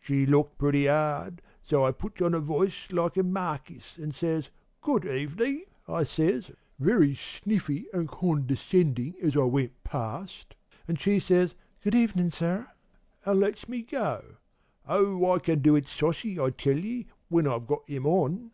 [0.00, 4.10] She looked pretty 'ard, so I puts on a voice like a markis, an'
[4.80, 5.66] 'Good evenin'!
[5.86, 10.56] I says, very sniffy an' condercendin' as I went past,
[10.88, 11.54] and she says
[11.84, 12.66] 'Good evenin', sir,'
[13.24, 14.38] an' lets me go.
[14.88, 18.50] Oh, I can do it sossy, I tell ye, when I've got 'em on!